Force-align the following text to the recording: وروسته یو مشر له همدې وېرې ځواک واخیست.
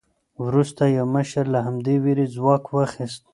وروسته 0.45 0.81
یو 0.97 1.05
مشر 1.15 1.45
له 1.53 1.59
همدې 1.67 1.95
وېرې 2.03 2.25
ځواک 2.35 2.63
واخیست. 2.69 3.23